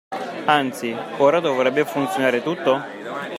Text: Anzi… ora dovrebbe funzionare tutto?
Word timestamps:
Anzi… 0.47 0.95
ora 1.19 1.39
dovrebbe 1.39 1.85
funzionare 1.85 2.41
tutto? 2.41 2.81